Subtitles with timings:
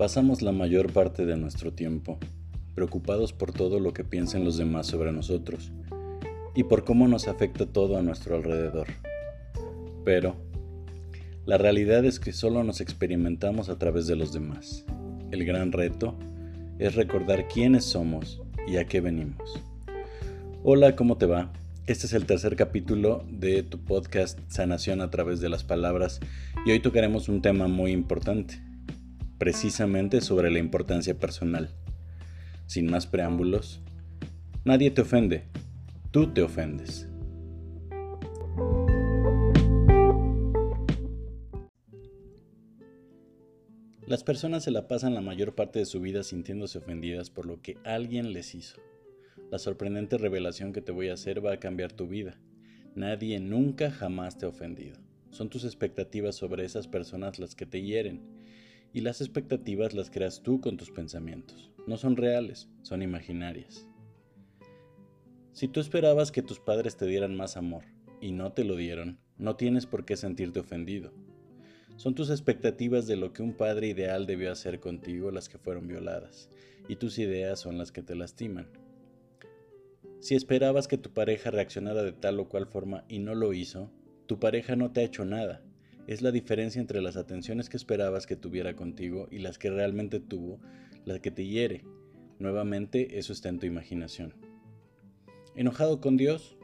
[0.00, 2.18] Pasamos la mayor parte de nuestro tiempo
[2.74, 5.72] preocupados por todo lo que piensen los demás sobre nosotros
[6.54, 8.86] y por cómo nos afecta todo a nuestro alrededor.
[10.02, 10.36] Pero,
[11.44, 14.86] la realidad es que solo nos experimentamos a través de los demás.
[15.32, 16.16] El gran reto
[16.78, 19.62] es recordar quiénes somos y a qué venimos.
[20.64, 21.52] Hola, ¿cómo te va?
[21.86, 26.20] Este es el tercer capítulo de tu podcast Sanación a través de las palabras
[26.64, 28.62] y hoy tocaremos un tema muy importante,
[29.40, 31.70] precisamente sobre la importancia personal.
[32.66, 33.80] Sin más preámbulos,
[34.66, 35.44] nadie te ofende,
[36.10, 37.08] tú te ofendes.
[44.06, 47.62] Las personas se la pasan la mayor parte de su vida sintiéndose ofendidas por lo
[47.62, 48.76] que alguien les hizo.
[49.50, 52.38] La sorprendente revelación que te voy a hacer va a cambiar tu vida.
[52.94, 54.98] Nadie nunca jamás te ha ofendido.
[55.30, 58.38] Son tus expectativas sobre esas personas las que te hieren
[58.92, 61.70] y las expectativas las creas tú con tus pensamientos.
[61.86, 63.86] No son reales, son imaginarias.
[65.52, 67.84] Si tú esperabas que tus padres te dieran más amor
[68.20, 71.12] y no te lo dieron, no tienes por qué sentirte ofendido.
[71.96, 75.86] Son tus expectativas de lo que un padre ideal debió hacer contigo las que fueron
[75.86, 76.48] violadas,
[76.88, 78.68] y tus ideas son las que te lastiman.
[80.20, 83.90] Si esperabas que tu pareja reaccionara de tal o cual forma y no lo hizo,
[84.26, 85.62] tu pareja no te ha hecho nada,
[86.06, 90.20] es la diferencia entre las atenciones que esperabas que tuviera contigo y las que realmente
[90.20, 90.60] tuvo,
[91.04, 91.84] la que te hiere.
[92.38, 94.34] Nuevamente, eso está en tu imaginación.
[95.54, 96.56] ¿Enojado con Dios?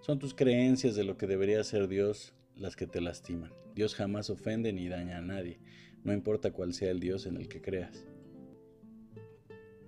[0.00, 3.52] Son tus creencias de lo que debería ser Dios las que te lastiman.
[3.74, 5.58] Dios jamás ofende ni daña a nadie,
[6.04, 8.06] no importa cuál sea el Dios en el que creas.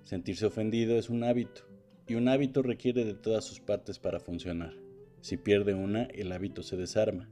[0.04, 1.62] Sentirse ofendido es un hábito,
[2.06, 4.74] y un hábito requiere de todas sus partes para funcionar.
[5.20, 7.28] Si pierde una, el hábito se desarma.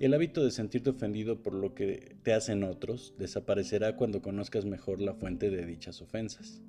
[0.00, 5.00] El hábito de sentirte ofendido por lo que te hacen otros desaparecerá cuando conozcas mejor
[5.00, 6.60] la fuente de dichas ofensas.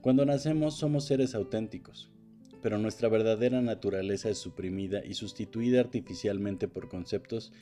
[0.00, 2.10] Cuando nacemos somos seres auténticos,
[2.60, 7.52] pero nuestra verdadera naturaleza es suprimida y sustituida artificialmente por conceptos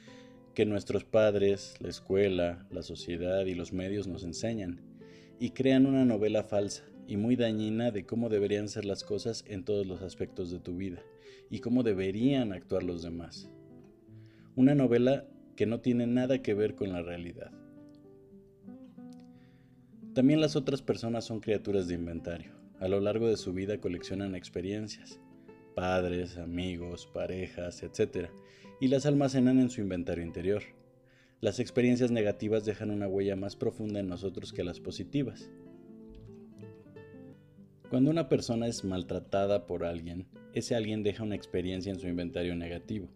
[0.55, 4.81] que nuestros padres, la escuela, la sociedad y los medios nos enseñan,
[5.39, 9.63] y crean una novela falsa y muy dañina de cómo deberían ser las cosas en
[9.63, 11.03] todos los aspectos de tu vida,
[11.51, 13.51] y cómo deberían actuar los demás.
[14.61, 15.25] Una novela
[15.57, 17.51] que no tiene nada que ver con la realidad.
[20.13, 22.53] También las otras personas son criaturas de inventario.
[22.79, 25.19] A lo largo de su vida coleccionan experiencias,
[25.75, 28.29] padres, amigos, parejas, etc.
[28.83, 30.61] Y las almacenan en su inventario interior.
[31.41, 35.51] Las experiencias negativas dejan una huella más profunda en nosotros que las positivas.
[37.89, 42.55] Cuando una persona es maltratada por alguien, ese alguien deja una experiencia en su inventario
[42.57, 43.09] negativo.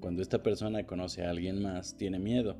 [0.00, 2.56] Cuando esta persona conoce a alguien más, tiene miedo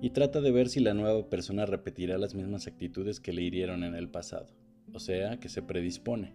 [0.00, 3.84] y trata de ver si la nueva persona repetirá las mismas actitudes que le hirieron
[3.84, 4.48] en el pasado,
[4.92, 6.34] o sea, que se predispone.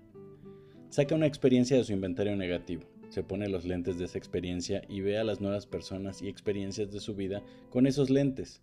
[0.89, 5.01] Saca una experiencia de su inventario negativo, se pone los lentes de esa experiencia y
[5.01, 8.61] ve a las nuevas personas y experiencias de su vida con esos lentes.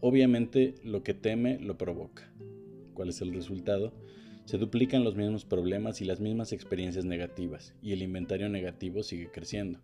[0.00, 2.28] Obviamente lo que teme lo provoca.
[2.92, 3.92] ¿Cuál es el resultado?
[4.46, 9.30] Se duplican los mismos problemas y las mismas experiencias negativas, y el inventario negativo sigue
[9.30, 9.80] creciendo.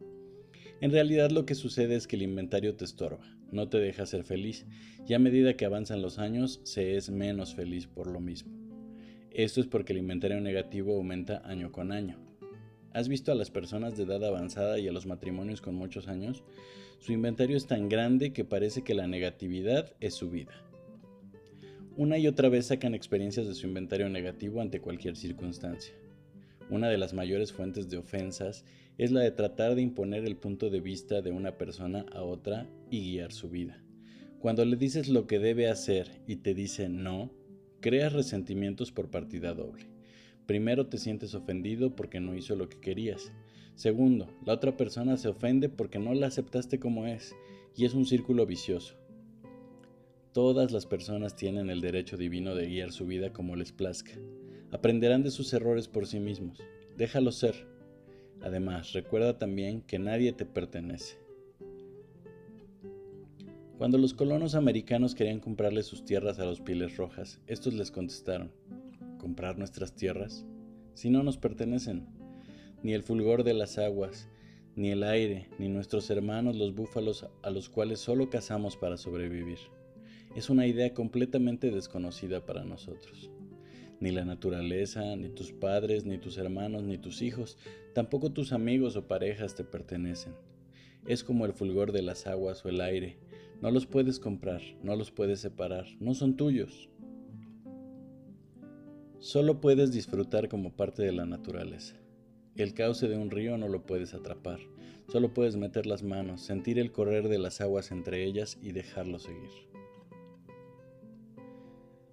[0.81, 4.25] En realidad lo que sucede es que el inventario te estorba, no te deja ser
[4.25, 4.65] feliz,
[5.07, 8.53] y a medida que avanzan los años se es menos feliz por lo mismo.
[9.31, 12.19] Esto es porque el inventario negativo aumenta año con año.
[12.95, 16.43] ¿Has visto a las personas de edad avanzada y a los matrimonios con muchos años?
[16.99, 20.53] Su inventario es tan grande que parece que la negatividad es su vida.
[21.97, 25.95] Una y otra vez sacan experiencias de su inventario negativo ante cualquier circunstancia.
[26.71, 28.65] Una de las mayores fuentes de ofensas
[29.01, 32.69] es la de tratar de imponer el punto de vista de una persona a otra
[32.91, 33.83] y guiar su vida.
[34.41, 37.31] Cuando le dices lo que debe hacer y te dice no,
[37.81, 39.87] creas resentimientos por partida doble.
[40.45, 43.33] Primero te sientes ofendido porque no hizo lo que querías.
[43.75, 47.35] Segundo, la otra persona se ofende porque no la aceptaste como es,
[47.75, 48.97] y es un círculo vicioso.
[50.35, 54.13] Todas las personas tienen el derecho divino de guiar su vida como les plazca.
[54.73, 56.63] Aprenderán de sus errores por sí mismos.
[56.99, 57.80] Déjalos ser.
[58.43, 61.19] Además, recuerda también que nadie te pertenece.
[63.77, 68.53] Cuando los colonos americanos querían comprarle sus tierras a los pieles rojas, estos les contestaron,
[69.19, 70.45] ¿comprar nuestras tierras?
[70.95, 72.07] Si no nos pertenecen,
[72.83, 74.29] ni el fulgor de las aguas,
[74.77, 79.59] ni el aire, ni nuestros hermanos los búfalos a los cuales solo cazamos para sobrevivir.
[80.37, 83.31] Es una idea completamente desconocida para nosotros.
[84.01, 87.59] Ni la naturaleza, ni tus padres, ni tus hermanos, ni tus hijos,
[87.95, 90.35] tampoco tus amigos o parejas te pertenecen.
[91.07, 93.19] Es como el fulgor de las aguas o el aire.
[93.61, 96.89] No los puedes comprar, no los puedes separar, no son tuyos.
[99.19, 101.97] Solo puedes disfrutar como parte de la naturaleza.
[102.57, 104.61] El cauce de un río no lo puedes atrapar,
[105.09, 109.19] solo puedes meter las manos, sentir el correr de las aguas entre ellas y dejarlo
[109.19, 109.70] seguir.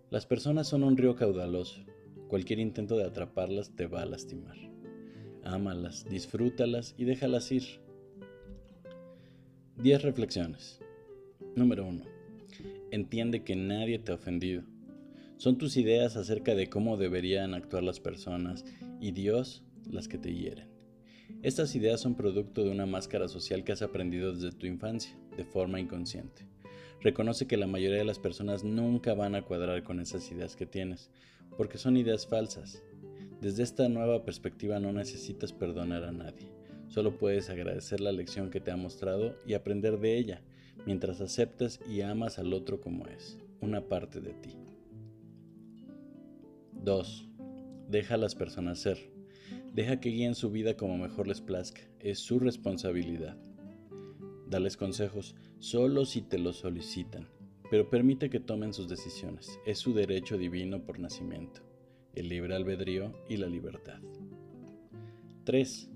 [0.09, 1.83] Las personas son un río caudaloso,
[2.27, 4.57] cualquier intento de atraparlas te va a lastimar.
[5.43, 7.63] Ámalas, disfrútalas y déjalas ir.
[9.77, 10.79] 10 reflexiones.
[11.55, 12.03] Número 1.
[12.91, 14.63] Entiende que nadie te ha ofendido
[15.37, 18.65] son tus ideas acerca de cómo deberían actuar las personas
[18.99, 20.67] y Dios las que te hieren.
[21.43, 25.45] Estas ideas son producto de una máscara social que has aprendido desde tu infancia, de
[25.45, 26.47] forma inconsciente.
[27.01, 30.65] Reconoce que la mayoría de las personas nunca van a cuadrar con esas ideas que
[30.65, 31.11] tienes,
[31.55, 32.83] porque son ideas falsas.
[33.39, 36.51] Desde esta nueva perspectiva no necesitas perdonar a nadie,
[36.87, 40.41] solo puedes agradecer la lección que te ha mostrado y aprender de ella,
[40.85, 44.57] mientras aceptas y amas al otro como es, una parte de ti.
[46.83, 47.29] 2.
[47.89, 48.97] Deja a las personas ser.
[49.73, 51.81] Deja que guíen su vida como mejor les plazca.
[51.99, 53.37] Es su responsabilidad.
[54.49, 57.27] Dales consejos solo si te los solicitan,
[57.69, 59.59] pero permite que tomen sus decisiones.
[59.65, 61.61] Es su derecho divino por nacimiento,
[62.15, 63.99] el libre albedrío y la libertad.
[65.43, 65.89] 3.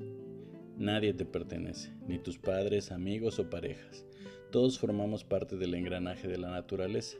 [0.78, 4.06] Nadie te pertenece, ni tus padres, amigos o parejas.
[4.52, 7.18] Todos formamos parte del engranaje de la naturaleza.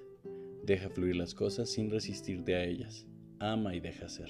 [0.64, 3.06] Deja fluir las cosas sin resistirte a ellas
[3.42, 4.30] ama y deja ser.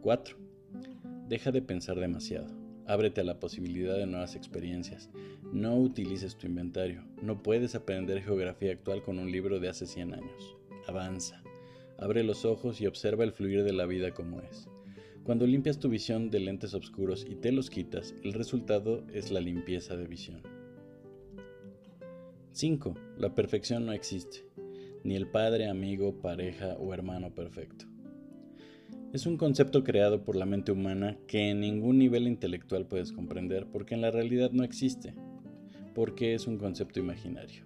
[0.00, 0.36] 4.
[1.28, 2.59] Deja de pensar demasiado.
[2.90, 5.10] Ábrete a la posibilidad de nuevas experiencias.
[5.52, 7.04] No utilices tu inventario.
[7.22, 10.56] No puedes aprender geografía actual con un libro de hace 100 años.
[10.88, 11.40] Avanza.
[11.98, 14.68] Abre los ojos y observa el fluir de la vida como es.
[15.22, 19.40] Cuando limpias tu visión de lentes oscuros y te los quitas, el resultado es la
[19.40, 20.42] limpieza de visión.
[22.50, 22.94] 5.
[23.18, 24.50] La perfección no existe
[25.04, 27.86] ni el padre, amigo, pareja o hermano perfecto.
[29.12, 33.66] Es un concepto creado por la mente humana que en ningún nivel intelectual puedes comprender
[33.66, 35.14] porque en la realidad no existe,
[35.96, 37.64] porque es un concepto imaginario.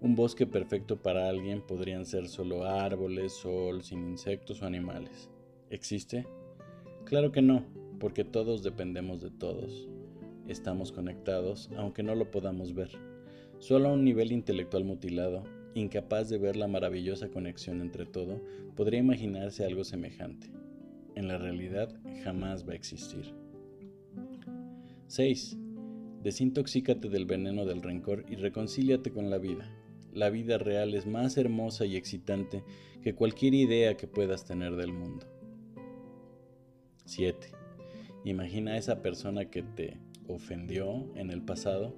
[0.00, 5.30] Un bosque perfecto para alguien podrían ser solo árboles, sol, sin insectos o animales.
[5.70, 6.26] ¿Existe?
[7.04, 7.62] Claro que no,
[8.00, 9.88] porque todos dependemos de todos.
[10.48, 12.90] Estamos conectados, aunque no lo podamos ver.
[13.60, 15.44] Solo a un nivel intelectual mutilado,
[15.80, 18.42] incapaz de ver la maravillosa conexión entre todo,
[18.74, 20.50] podría imaginarse algo semejante.
[21.14, 21.94] En la realidad
[22.24, 23.34] jamás va a existir.
[25.06, 25.56] 6.
[26.22, 29.70] Desintoxícate del veneno del rencor y reconcíliate con la vida.
[30.12, 32.64] La vida real es más hermosa y excitante
[33.02, 35.26] que cualquier idea que puedas tener del mundo.
[37.04, 37.48] 7.
[38.24, 41.94] Imagina a esa persona que te ofendió en el pasado.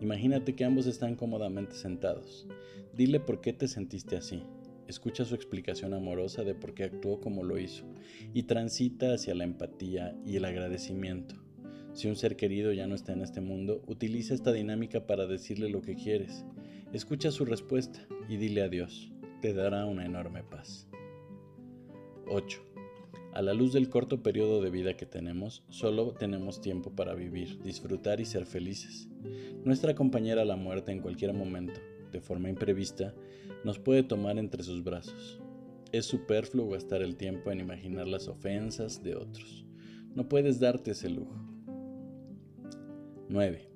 [0.00, 2.46] Imagínate que ambos están cómodamente sentados.
[2.94, 4.42] Dile por qué te sentiste así.
[4.86, 7.86] Escucha su explicación amorosa de por qué actuó como lo hizo
[8.34, 11.36] y transita hacia la empatía y el agradecimiento.
[11.94, 15.70] Si un ser querido ya no está en este mundo, utiliza esta dinámica para decirle
[15.70, 16.44] lo que quieres.
[16.92, 19.10] Escucha su respuesta y dile adiós.
[19.40, 20.86] Te dará una enorme paz.
[22.26, 22.62] 8.
[23.32, 27.62] A la luz del corto periodo de vida que tenemos, solo tenemos tiempo para vivir,
[27.62, 29.08] disfrutar y ser felices.
[29.64, 31.80] Nuestra compañera la muerte en cualquier momento
[32.12, 33.14] de forma imprevista,
[33.64, 35.40] nos puede tomar entre sus brazos.
[35.90, 39.64] Es superfluo gastar el tiempo en imaginar las ofensas de otros.
[40.14, 41.34] No puedes darte ese lujo.
[43.28, 43.68] 9.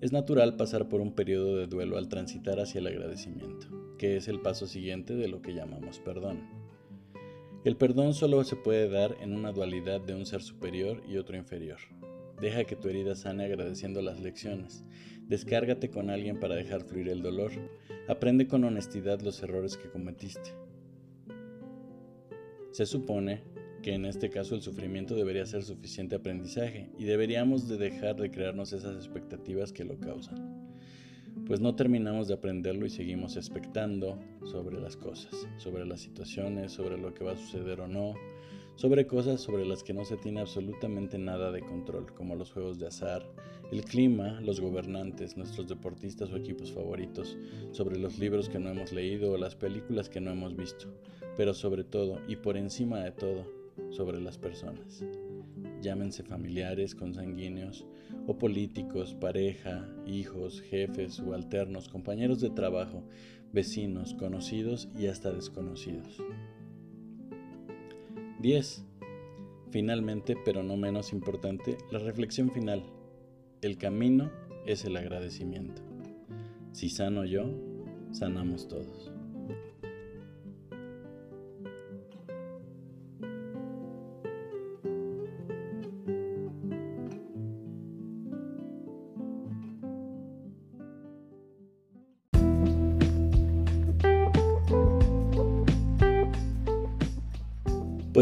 [0.00, 3.66] Es natural pasar por un periodo de duelo al transitar hacia el agradecimiento,
[3.98, 6.40] que es el paso siguiente de lo que llamamos perdón.
[7.64, 11.36] El perdón solo se puede dar en una dualidad de un ser superior y otro
[11.36, 11.78] inferior.
[12.40, 14.84] Deja que tu herida sane agradeciendo las lecciones
[15.28, 17.50] Descárgate con alguien para dejar fluir el dolor.
[18.08, 20.50] Aprende con honestidad los errores que cometiste.
[22.72, 23.42] Se supone
[23.82, 28.30] que en este caso el sufrimiento debería ser suficiente aprendizaje y deberíamos de dejar de
[28.30, 30.74] crearnos esas expectativas que lo causan.
[31.46, 36.98] Pues no terminamos de aprenderlo y seguimos expectando sobre las cosas, sobre las situaciones, sobre
[36.98, 38.14] lo que va a suceder o no,
[38.76, 42.78] sobre cosas sobre las que no se tiene absolutamente nada de control, como los juegos
[42.78, 43.24] de azar,
[43.70, 47.36] el clima, los gobernantes, nuestros deportistas o equipos favoritos,
[47.72, 50.86] sobre los libros que no hemos leído o las películas que no hemos visto,
[51.36, 53.46] pero sobre todo y por encima de todo,
[53.90, 55.04] sobre las personas.
[55.82, 57.86] Llámense familiares, consanguíneos,
[58.26, 63.02] o políticos, pareja, hijos, jefes, subalternos, compañeros de trabajo,
[63.52, 66.18] vecinos, conocidos y hasta desconocidos.
[68.44, 68.84] 10.
[69.70, 72.84] Finalmente, pero no menos importante, la reflexión final.
[73.62, 74.30] El camino
[74.66, 75.80] es el agradecimiento.
[76.72, 77.46] Si sano yo,
[78.12, 79.13] sanamos todos.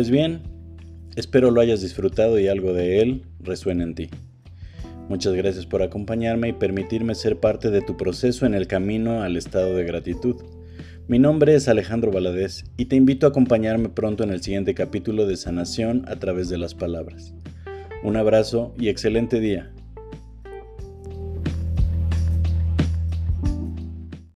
[0.02, 0.40] Pues bien,
[1.14, 4.10] espero lo hayas disfrutado y algo de él resuene en ti.
[5.08, 9.36] Muchas gracias por acompañarme y permitirme ser parte de tu proceso en el camino al
[9.36, 10.42] estado de gratitud.
[11.06, 15.24] Mi nombre es Alejandro Valadez y te invito a acompañarme pronto en el siguiente capítulo
[15.24, 17.32] de Sanación a través de las palabras.
[18.02, 19.72] Un abrazo y excelente día.